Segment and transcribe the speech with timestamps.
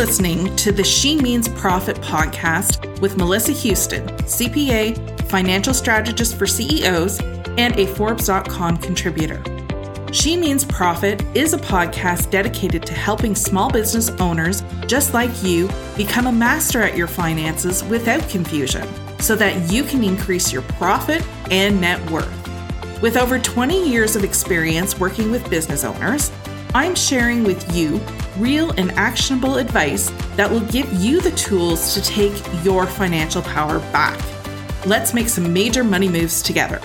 [0.00, 7.20] listening to the She Means Profit podcast with Melissa Houston, CPA, financial strategist for CEOs,
[7.58, 9.42] and a Forbes.com contributor.
[10.10, 15.68] She Means Profit is a podcast dedicated to helping small business owners just like you
[15.98, 18.88] become a master at your finances without confusion
[19.18, 23.02] so that you can increase your profit and net worth.
[23.02, 26.32] With over 20 years of experience working with business owners,
[26.72, 28.00] I'm sharing with you
[28.38, 32.32] real and actionable advice that will give you the tools to take
[32.64, 34.18] your financial power back.
[34.86, 36.80] Let's make some major money moves together.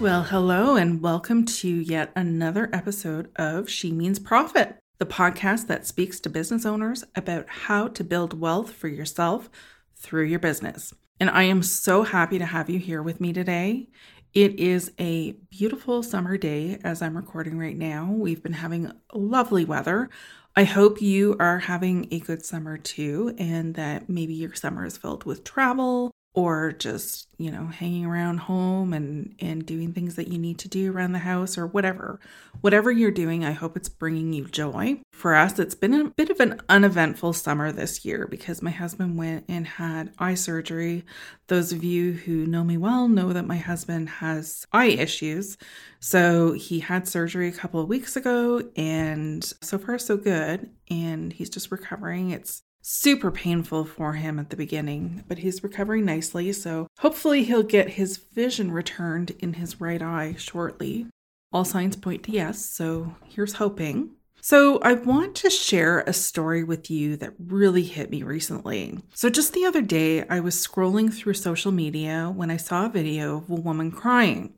[0.00, 5.86] Well, hello, and welcome to yet another episode of She Means Profit, the podcast that
[5.86, 9.48] speaks to business owners about how to build wealth for yourself
[9.96, 10.92] through your business.
[11.20, 13.88] And I am so happy to have you here with me today.
[14.34, 18.10] It is a beautiful summer day as I'm recording right now.
[18.10, 20.10] We've been having lovely weather.
[20.56, 24.96] I hope you are having a good summer too, and that maybe your summer is
[24.96, 30.28] filled with travel or just you know hanging around home and and doing things that
[30.28, 32.20] you need to do around the house or whatever.
[32.60, 35.00] Whatever you're doing i hope it's bringing you joy.
[35.12, 39.16] For us it's been a bit of an uneventful summer this year because my husband
[39.16, 41.04] went and had eye surgery.
[41.46, 45.56] Those of you who know me well know that my husband has eye issues.
[46.00, 50.68] So he had surgery a couple of weeks ago and so far so good.
[50.90, 52.30] And he's just recovering.
[52.30, 57.62] It's super painful for him at the beginning, but he's recovering nicely, so hopefully he'll
[57.62, 61.06] get his vision returned in his right eye shortly.
[61.50, 64.10] All signs point to yes, so here's hoping.
[64.42, 68.98] So, I want to share a story with you that really hit me recently.
[69.14, 72.90] So, just the other day, I was scrolling through social media when I saw a
[72.90, 74.52] video of a woman crying.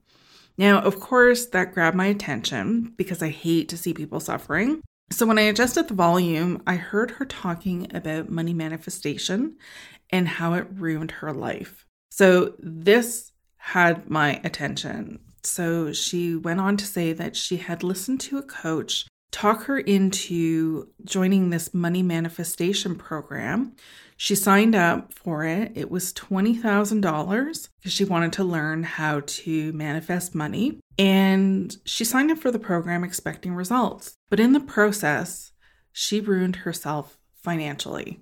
[0.58, 4.82] Now, of course, that grabbed my attention because I hate to see people suffering.
[5.10, 9.56] So when I adjusted the volume, I heard her talking about money manifestation
[10.10, 11.86] and how it ruined her life.
[12.10, 15.20] So this had my attention.
[15.42, 19.78] So she went on to say that she had listened to a coach talk her
[19.78, 23.74] into joining this money manifestation program.
[24.16, 25.72] She signed up for it.
[25.74, 30.80] It was $20,000 because she wanted to learn how to manifest money.
[30.98, 34.14] And she signed up for the program expecting results.
[34.30, 35.52] But in the process,
[35.92, 38.20] she ruined herself financially.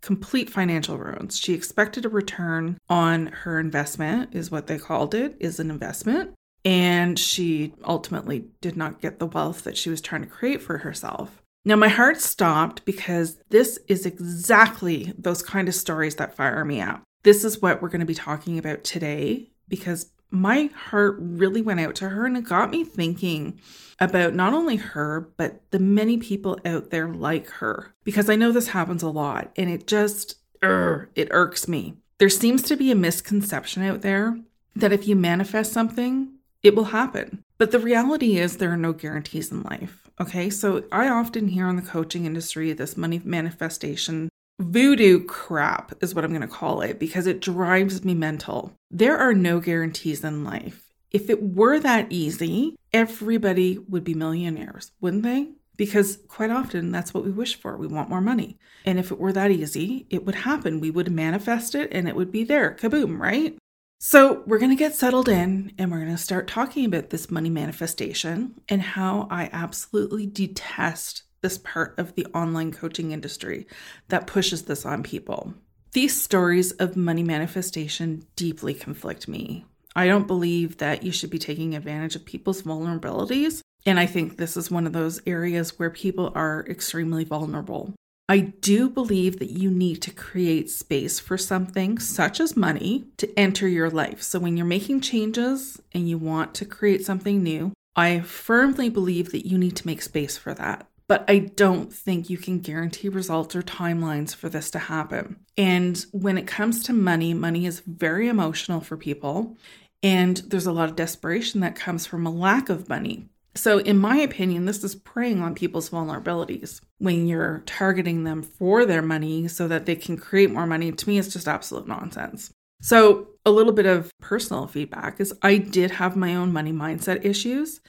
[0.00, 1.38] Complete financial ruins.
[1.38, 6.34] She expected a return on her investment, is what they called it, is an investment.
[6.66, 10.78] And she ultimately did not get the wealth that she was trying to create for
[10.78, 11.40] herself.
[11.64, 16.80] Now, my heart stopped because this is exactly those kind of stories that fire me
[16.80, 17.04] up.
[17.22, 21.78] This is what we're going to be talking about today because my heart really went
[21.78, 23.60] out to her and it got me thinking
[24.00, 27.94] about not only her, but the many people out there like her.
[28.02, 30.34] Because I know this happens a lot and it just,
[30.64, 31.94] er, it irks me.
[32.18, 34.36] There seems to be a misconception out there
[34.74, 36.35] that if you manifest something,
[36.66, 37.42] it will happen.
[37.58, 40.08] But the reality is, there are no guarantees in life.
[40.20, 44.28] Okay, so I often hear in the coaching industry this money manifestation
[44.58, 48.72] voodoo crap is what I'm going to call it because it drives me mental.
[48.90, 50.82] There are no guarantees in life.
[51.10, 55.50] If it were that easy, everybody would be millionaires, wouldn't they?
[55.76, 57.76] Because quite often that's what we wish for.
[57.76, 58.58] We want more money.
[58.84, 60.80] And if it were that easy, it would happen.
[60.80, 62.74] We would manifest it and it would be there.
[62.74, 63.56] Kaboom, right?
[63.98, 67.30] So, we're going to get settled in and we're going to start talking about this
[67.30, 73.66] money manifestation and how I absolutely detest this part of the online coaching industry
[74.08, 75.54] that pushes this on people.
[75.92, 79.64] These stories of money manifestation deeply conflict me.
[79.94, 83.60] I don't believe that you should be taking advantage of people's vulnerabilities.
[83.86, 87.94] And I think this is one of those areas where people are extremely vulnerable.
[88.28, 93.38] I do believe that you need to create space for something such as money to
[93.38, 94.22] enter your life.
[94.22, 99.30] So when you're making changes and you want to create something new, I firmly believe
[99.30, 103.08] that you need to make space for that but I don't think you can guarantee
[103.08, 105.36] results or timelines for this to happen.
[105.56, 109.56] And when it comes to money, money is very emotional for people,
[110.02, 113.28] and there's a lot of desperation that comes from a lack of money.
[113.56, 116.80] So, in my opinion, this is preying on people's vulnerabilities.
[116.98, 121.08] When you're targeting them for their money so that they can create more money, to
[121.08, 122.52] me, it's just absolute nonsense.
[122.82, 127.24] So, a little bit of personal feedback is I did have my own money mindset
[127.24, 127.80] issues.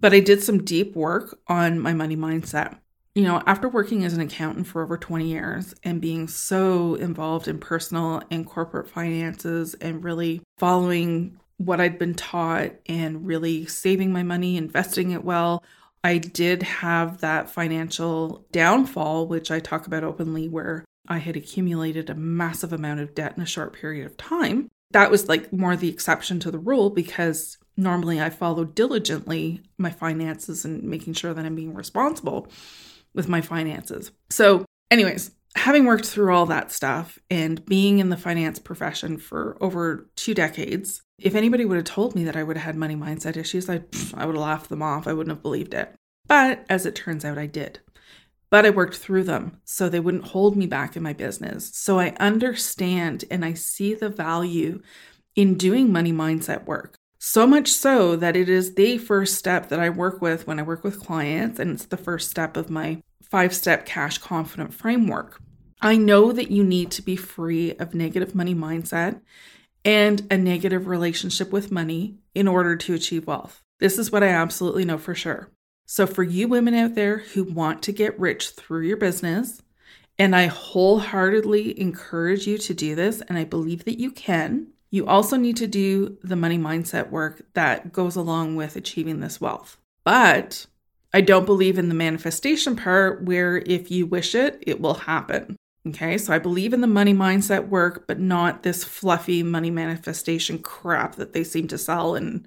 [0.00, 2.78] But I did some deep work on my money mindset.
[3.14, 7.48] You know, after working as an accountant for over 20 years and being so involved
[7.48, 14.12] in personal and corporate finances and really following what I'd been taught and really saving
[14.12, 15.62] my money, investing it well,
[16.02, 22.08] I did have that financial downfall, which I talk about openly, where I had accumulated
[22.08, 24.68] a massive amount of debt in a short period of time.
[24.92, 29.90] That was like more the exception to the rule because normally I follow diligently my
[29.90, 32.48] finances and making sure that I'm being responsible
[33.14, 34.12] with my finances.
[34.30, 39.56] So, anyways, having worked through all that stuff and being in the finance profession for
[39.60, 42.96] over two decades, if anybody would have told me that I would have had money
[42.96, 43.82] mindset issues, I,
[44.14, 45.06] I would have laughed them off.
[45.06, 45.92] I wouldn't have believed it.
[46.26, 47.80] But as it turns out, I did.
[48.50, 51.70] But I worked through them so they wouldn't hold me back in my business.
[51.74, 54.80] So I understand and I see the value
[55.34, 56.96] in doing money mindset work.
[57.18, 60.62] So much so that it is the first step that I work with when I
[60.62, 65.40] work with clients, and it's the first step of my five step cash confident framework.
[65.80, 69.20] I know that you need to be free of negative money mindset
[69.84, 73.62] and a negative relationship with money in order to achieve wealth.
[73.80, 75.50] This is what I absolutely know for sure.
[75.86, 79.62] So, for you women out there who want to get rich through your business,
[80.18, 85.06] and I wholeheartedly encourage you to do this, and I believe that you can, you
[85.06, 89.78] also need to do the money mindset work that goes along with achieving this wealth.
[90.04, 90.66] But
[91.12, 95.56] I don't believe in the manifestation part where if you wish it, it will happen.
[95.86, 100.58] Okay, so I believe in the money mindset work, but not this fluffy money manifestation
[100.58, 102.14] crap that they seem to sell.
[102.14, 102.46] And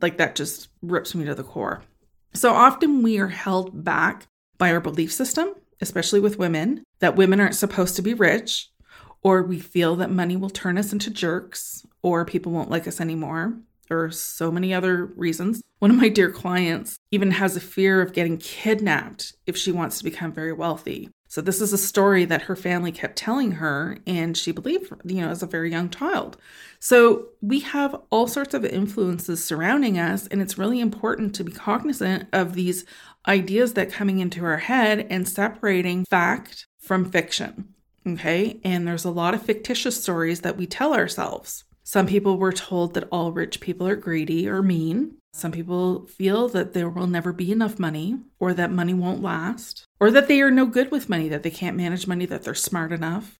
[0.00, 1.82] like that just rips me to the core.
[2.32, 4.26] So often we are held back
[4.58, 8.70] by our belief system, especially with women, that women aren't supposed to be rich,
[9.22, 13.00] or we feel that money will turn us into jerks, or people won't like us
[13.00, 13.58] anymore,
[13.90, 15.62] or so many other reasons.
[15.80, 19.98] One of my dear clients even has a fear of getting kidnapped if she wants
[19.98, 21.10] to become very wealthy.
[21.30, 25.20] So this is a story that her family kept telling her and she believed, you
[25.20, 26.36] know, as a very young child.
[26.80, 31.52] So we have all sorts of influences surrounding us and it's really important to be
[31.52, 32.84] cognizant of these
[33.28, 37.74] ideas that coming into our head and separating fact from fiction.
[38.04, 38.58] Okay?
[38.64, 41.62] And there's a lot of fictitious stories that we tell ourselves.
[41.84, 45.19] Some people were told that all rich people are greedy or mean.
[45.32, 49.84] Some people feel that there will never be enough money, or that money won't last,
[50.00, 52.54] or that they are no good with money, that they can't manage money, that they're
[52.54, 53.38] smart enough,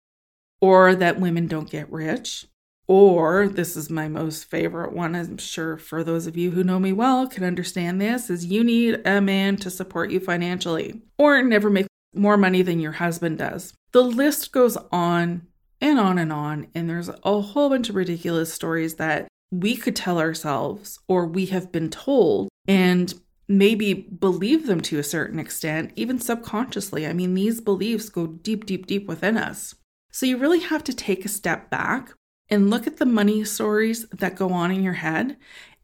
[0.61, 2.47] or that women don't get rich.
[2.87, 6.81] Or, this is my most favorite one, I'm sure for those of you who know
[6.81, 11.43] me well can understand this, is you need a man to support you financially, or
[11.43, 13.73] never make more money than your husband does.
[13.93, 15.47] The list goes on
[15.81, 19.97] and on and on, and there's a whole bunch of ridiculous stories that we could
[19.97, 23.15] tell ourselves or we have been told and
[23.49, 27.07] maybe believe them to a certain extent, even subconsciously.
[27.07, 29.75] I mean, these beliefs go deep, deep, deep within us.
[30.13, 32.13] So you really have to take a step back
[32.49, 35.37] and look at the money stories that go on in your head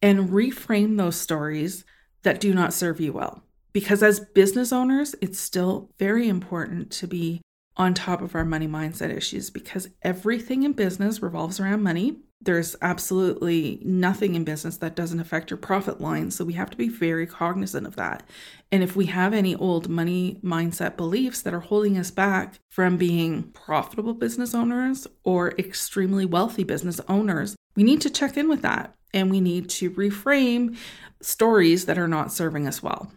[0.02, 1.84] and reframe those stories
[2.22, 3.42] that do not serve you well.
[3.72, 7.40] Because as business owners, it's still very important to be
[7.76, 12.16] on top of our money mindset issues because everything in business revolves around money.
[12.46, 16.30] There's absolutely nothing in business that doesn't affect your profit line.
[16.30, 18.22] So we have to be very cognizant of that.
[18.70, 22.96] And if we have any old money mindset beliefs that are holding us back from
[22.96, 28.62] being profitable business owners or extremely wealthy business owners, we need to check in with
[28.62, 30.76] that and we need to reframe
[31.20, 33.10] stories that are not serving us well.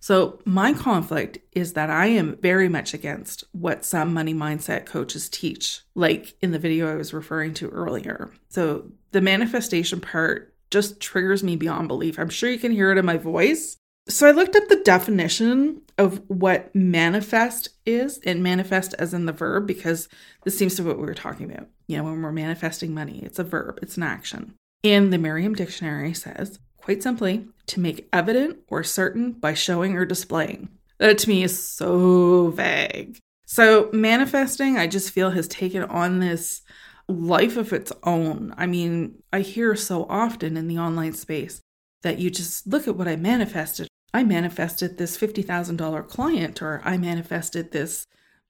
[0.00, 5.28] So, my conflict is that I am very much against what some money mindset coaches
[5.28, 8.30] teach, like in the video I was referring to earlier.
[8.48, 12.18] So, the manifestation part just triggers me beyond belief.
[12.18, 13.76] I'm sure you can hear it in my voice.
[14.08, 19.32] So, I looked up the definition of what manifest is, and manifest as in the
[19.32, 20.08] verb, because
[20.44, 21.68] this seems to be what we were talking about.
[21.88, 24.54] You know, when we're manifesting money, it's a verb, it's an action.
[24.82, 30.04] And the Merriam Dictionary says quite simply, to make evident or certain by showing or
[30.04, 30.68] displaying.
[30.98, 33.18] That to me is so vague.
[33.46, 36.62] So, manifesting, I just feel, has taken on this
[37.08, 38.54] life of its own.
[38.56, 41.60] I mean, I hear so often in the online space
[42.02, 43.88] that you just look at what I manifested.
[44.14, 48.06] I manifested this $50,000 client, or I manifested this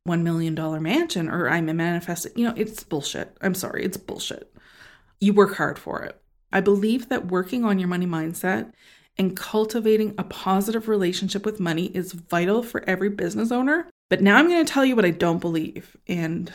[0.09, 3.37] $1 million mansion, or I manifested, you know, it's bullshit.
[3.41, 4.53] I'm sorry, it's bullshit.
[5.21, 6.21] You work hard for it.
[6.53, 8.73] I believe that working on your money mindset
[9.21, 13.87] and cultivating a positive relationship with money is vital for every business owner.
[14.09, 15.95] But now I'm going to tell you what I don't believe.
[16.09, 16.51] And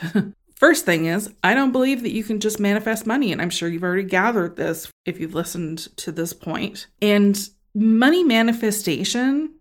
[0.56, 3.32] first thing is, I don't believe that you can just manifest money.
[3.32, 6.88] And I'm sure you've already gathered this if you've listened to this point.
[7.04, 7.40] And
[7.76, 9.54] money manifestation,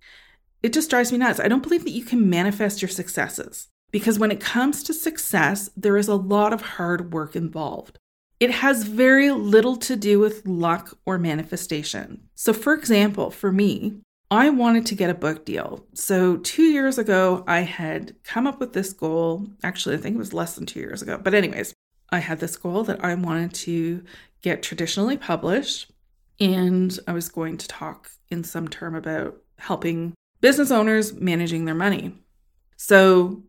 [0.63, 1.41] it just drives me nuts.
[1.41, 5.69] I don't believe that you can manifest your successes because when it comes to success,
[5.77, 7.99] there is a lot of hard work involved.
[8.45, 12.29] It has very little to do with luck or manifestation.
[12.35, 15.87] So, for example, for me, I wanted to get a book deal.
[15.95, 19.47] So, two years ago, I had come up with this goal.
[19.63, 21.17] Actually, I think it was less than two years ago.
[21.17, 21.73] But, anyways,
[22.11, 24.05] I had this goal that I wanted to
[24.43, 25.91] get traditionally published.
[26.39, 31.75] And I was going to talk in some term about helping business owners managing their
[31.75, 32.13] money.
[32.77, 33.43] So,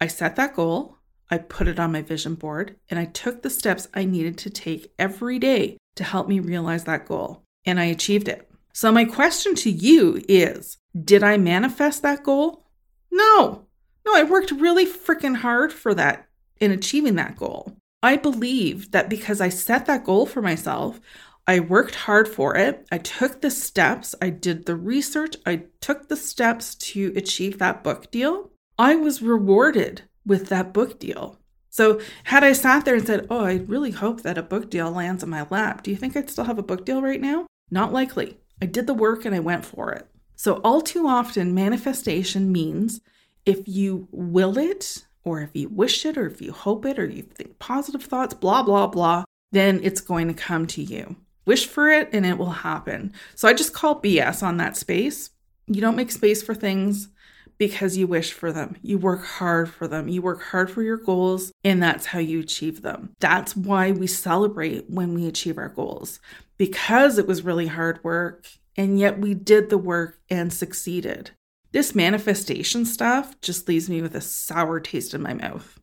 [0.00, 0.96] I set that goal.
[1.30, 4.50] I put it on my vision board and I took the steps I needed to
[4.50, 7.42] take every day to help me realize that goal.
[7.64, 8.50] And I achieved it.
[8.72, 12.66] So, my question to you is Did I manifest that goal?
[13.10, 13.66] No.
[14.06, 16.26] No, I worked really freaking hard for that
[16.58, 17.76] in achieving that goal.
[18.02, 21.00] I believe that because I set that goal for myself,
[21.46, 22.86] I worked hard for it.
[22.90, 27.84] I took the steps, I did the research, I took the steps to achieve that
[27.84, 28.50] book deal.
[28.78, 31.38] I was rewarded with that book deal.
[31.70, 34.90] So, had I sat there and said, Oh, I really hope that a book deal
[34.90, 37.46] lands in my lap, do you think I'd still have a book deal right now?
[37.70, 38.38] Not likely.
[38.60, 40.06] I did the work and I went for it.
[40.34, 43.00] So, all too often, manifestation means
[43.46, 47.06] if you will it, or if you wish it, or if you hope it, or
[47.06, 51.16] you think positive thoughts, blah, blah, blah, then it's going to come to you.
[51.46, 53.12] Wish for it and it will happen.
[53.36, 55.30] So, I just call BS on that space.
[55.68, 57.08] You don't make space for things
[57.60, 58.74] because you wish for them.
[58.80, 60.08] You work hard for them.
[60.08, 63.14] You work hard for your goals, and that's how you achieve them.
[63.20, 66.20] That's why we celebrate when we achieve our goals
[66.56, 71.32] because it was really hard work, and yet we did the work and succeeded.
[71.72, 75.78] This manifestation stuff just leaves me with a sour taste in my mouth.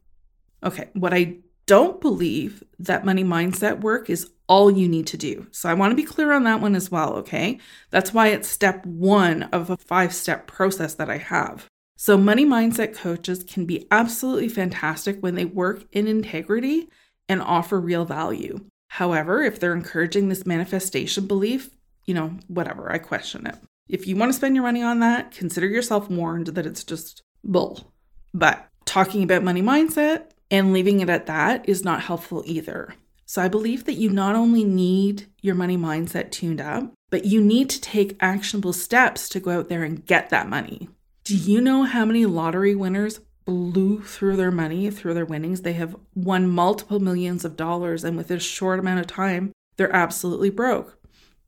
[0.63, 5.45] Okay, what I don't believe that money mindset work is all you need to do.
[5.51, 7.59] So I want to be clear on that one as well, okay?
[7.91, 11.66] That's why it's step one of a five step process that I have.
[11.99, 16.89] So, money mindset coaches can be absolutely fantastic when they work in integrity
[17.27, 18.59] and offer real value.
[18.89, 21.71] However, if they're encouraging this manifestation belief,
[22.05, 23.55] you know, whatever, I question it.
[23.89, 27.23] If you want to spend your money on that, consider yourself warned that it's just
[27.43, 27.91] bull.
[28.31, 32.93] But talking about money mindset and leaving it at that is not helpful either.
[33.25, 37.41] So I believe that you not only need your money mindset tuned up, but you
[37.41, 40.89] need to take actionable steps to go out there and get that money.
[41.27, 45.63] Do you know how many lottery winners blew through their money, through their winnings?
[45.63, 49.93] They have won multiple millions of dollars, and within a short amount of time, they're
[49.93, 50.97] absolutely broke.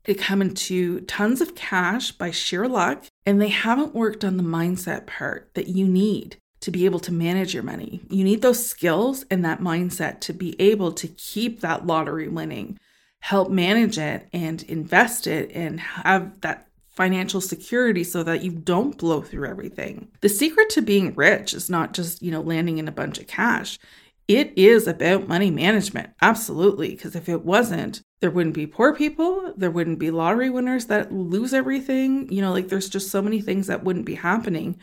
[0.04, 4.44] They come into tons of cash by sheer luck, and they haven't worked on the
[4.44, 8.02] mindset part that you need to be able to manage your money.
[8.10, 12.78] You need those skills and that mindset to be able to keep that lottery winning,
[13.22, 16.69] help manage it and invest it and have that
[17.00, 20.10] financial security so that you don't blow through everything.
[20.20, 23.28] The secret to being rich is not just, you know, landing in a bunch of
[23.28, 23.80] cash.
[24.28, 26.10] It is about money management.
[26.22, 30.88] Absolutely, because if it wasn't, there wouldn't be poor people, there wouldn't be lottery winners
[30.88, 32.30] that lose everything.
[32.34, 34.78] You know, like there's just so many things that wouldn't be happening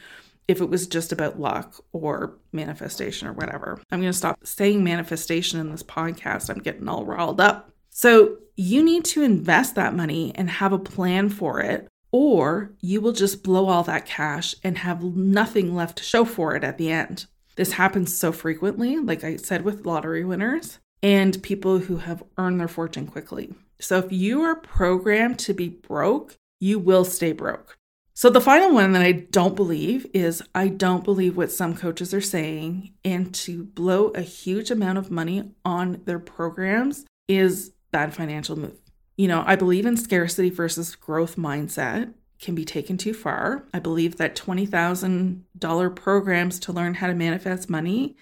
[0.48, 3.78] if it was just about luck or manifestation or whatever.
[3.90, 6.48] I'm going to stop saying manifestation in this podcast.
[6.48, 7.72] I'm getting all riled up.
[7.90, 13.00] So, you need to invest that money and have a plan for it, or you
[13.00, 16.78] will just blow all that cash and have nothing left to show for it at
[16.78, 17.26] the end.
[17.56, 22.60] This happens so frequently, like I said, with lottery winners and people who have earned
[22.60, 23.54] their fortune quickly.
[23.78, 27.78] So, if you are programmed to be broke, you will stay broke.
[28.14, 32.14] So, the final one that I don't believe is I don't believe what some coaches
[32.14, 38.14] are saying, and to blow a huge amount of money on their programs is bad
[38.14, 38.78] financial move.
[39.16, 43.64] You know, I believe in scarcity versus growth mindset can be taken too far.
[43.72, 48.16] I believe that $20,000 programs to learn how to manifest money,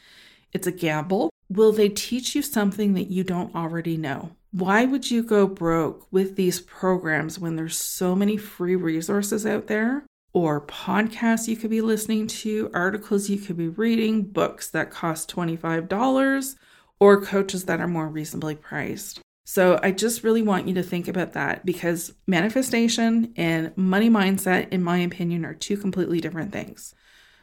[0.52, 1.30] it's a gamble.
[1.48, 4.36] Will they teach you something that you don't already know?
[4.52, 9.66] Why would you go broke with these programs when there's so many free resources out
[9.66, 10.06] there?
[10.32, 15.34] Or podcasts you could be listening to, articles you could be reading, books that cost
[15.34, 16.56] $25,
[17.00, 19.20] or coaches that are more reasonably priced.
[19.44, 24.72] So, I just really want you to think about that because manifestation and money mindset,
[24.72, 26.94] in my opinion, are two completely different things.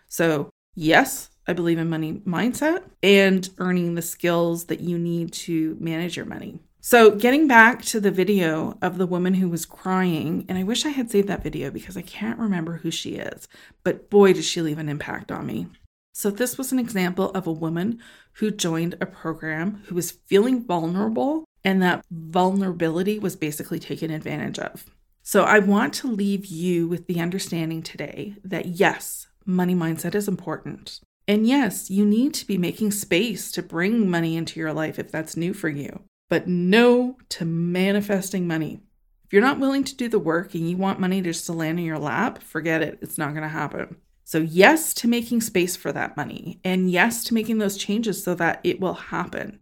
[0.07, 5.77] So, yes, I believe in money mindset and earning the skills that you need to
[5.79, 6.59] manage your money.
[6.83, 10.83] So, getting back to the video of the woman who was crying, and I wish
[10.83, 13.47] I had saved that video because I can't remember who she is,
[13.83, 15.67] but boy, did she leave an impact on me.
[16.13, 17.99] So, this was an example of a woman
[18.33, 24.59] who joined a program who was feeling vulnerable, and that vulnerability was basically taken advantage
[24.59, 24.85] of.
[25.23, 30.27] So, I want to leave you with the understanding today that yes, money mindset is
[30.27, 30.99] important.
[31.27, 35.11] And yes, you need to be making space to bring money into your life if
[35.11, 38.79] that's new for you but no to manifesting money.
[39.25, 41.77] If you're not willing to do the work and you want money just to land
[41.77, 42.99] in your lap, forget it.
[43.01, 43.97] It's not going to happen.
[44.23, 48.33] So, yes to making space for that money, and yes to making those changes so
[48.35, 49.59] that it will happen.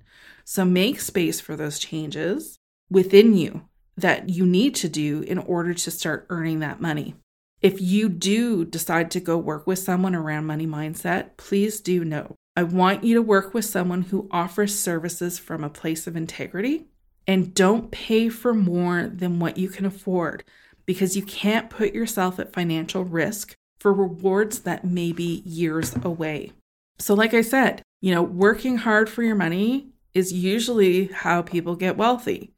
[0.51, 2.58] So, make space for those changes
[2.89, 7.13] within you that you need to do in order to start earning that money.
[7.62, 12.36] If you do decide to go work with someone around money mindset, please do know
[12.56, 16.88] I want you to work with someone who offers services from a place of integrity
[17.27, 20.44] and don't pay for more than what you can afford
[20.88, 26.53] because you can't put yourself at financial risk for rewards that may be years away.
[26.98, 31.75] So, like I said, you know, working hard for your money is usually how people
[31.75, 32.54] get wealthy.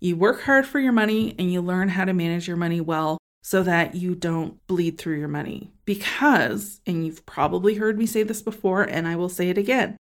[0.00, 3.18] You work hard for your money and you learn how to manage your money well
[3.42, 5.72] so that you don't bleed through your money.
[5.84, 9.96] Because, and you've probably heard me say this before, and I will say it again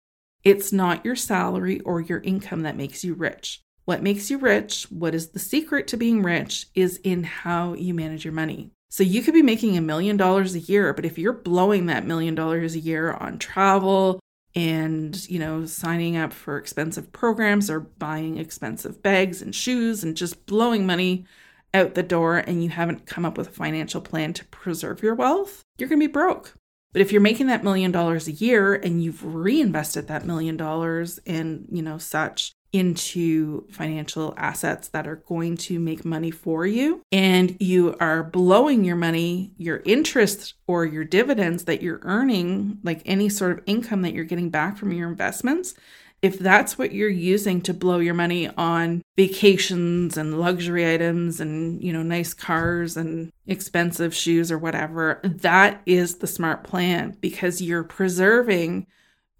[0.43, 3.61] it's not your salary or your income that makes you rich.
[3.85, 7.93] What makes you rich, what is the secret to being rich, is in how you
[7.93, 8.71] manage your money.
[8.89, 12.05] So you could be making a million dollars a year, but if you're blowing that
[12.05, 14.19] million dollars a year on travel
[14.55, 20.17] and, you know, signing up for expensive programs or buying expensive bags and shoes and
[20.17, 21.25] just blowing money
[21.73, 25.15] out the door and you haven't come up with a financial plan to preserve your
[25.15, 26.53] wealth, you're going to be broke.
[26.93, 31.19] But if you're making that million dollars a year and you've reinvested that million dollars
[31.25, 37.01] in, you know, such into financial assets that are going to make money for you.
[37.11, 43.01] And you are blowing your money, your interest or your dividends that you're earning, like
[43.05, 45.73] any sort of income that you're getting back from your investments,
[46.21, 51.83] if that's what you're using to blow your money on vacations and luxury items and
[51.83, 57.61] you know nice cars and expensive shoes or whatever that is the smart plan because
[57.61, 58.85] you're preserving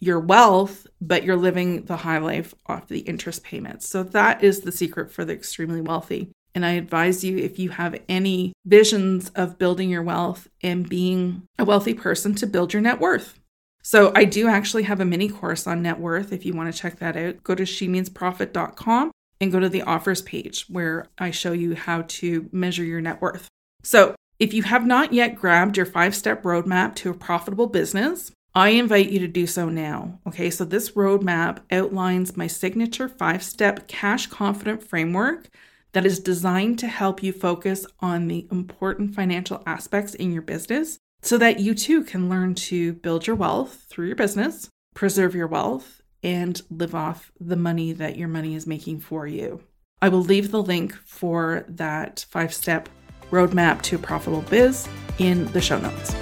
[0.01, 4.59] your wealth but you're living the high life off the interest payments so that is
[4.59, 9.31] the secret for the extremely wealthy and I advise you, if you have any visions
[9.35, 13.39] of building your wealth and being a wealthy person, to build your net worth.
[13.83, 16.31] So I do actually have a mini course on net worth.
[16.31, 20.21] If you want to check that out, go to shemeansprofit.com and go to the offers
[20.21, 23.47] page where I show you how to measure your net worth.
[23.83, 28.31] So if you have not yet grabbed your five step roadmap to a profitable business,
[28.53, 30.19] I invite you to do so now.
[30.27, 35.47] Okay, so this roadmap outlines my signature five step cash confident framework
[35.93, 40.99] that is designed to help you focus on the important financial aspects in your business
[41.21, 45.47] so that you too can learn to build your wealth through your business, preserve your
[45.47, 49.61] wealth, and live off the money that your money is making for you.
[50.01, 52.89] I will leave the link for that five step
[53.31, 56.13] roadmap to profitable biz in the show notes.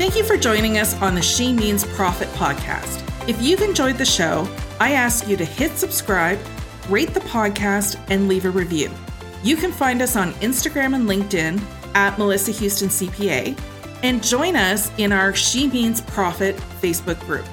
[0.00, 3.06] Thank you for joining us on the She Means Profit podcast.
[3.28, 4.48] If you've enjoyed the show,
[4.80, 6.38] I ask you to hit subscribe,
[6.88, 8.90] rate the podcast, and leave a review.
[9.42, 11.62] You can find us on Instagram and LinkedIn
[11.94, 13.60] at Melissa Houston CPA
[14.02, 17.44] and join us in our She Means Profit Facebook group.